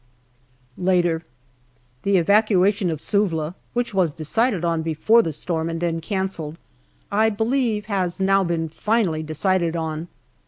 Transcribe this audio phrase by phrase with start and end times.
[0.79, 1.21] Later.
[2.01, 6.57] The evacuation of Suvla, which was decided on before the storm and then cancelled,
[7.11, 10.07] I believe has now been finally decided on.